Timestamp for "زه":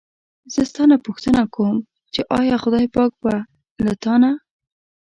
0.53-0.61